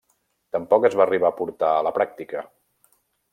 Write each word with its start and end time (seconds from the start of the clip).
Tampoc 0.55 0.87
es 0.89 0.97
va 1.01 1.05
arribar 1.05 1.27
a 1.31 1.35
portar 1.41 1.69
a 1.75 1.85
la 1.89 1.93
pràctica. 1.99 2.43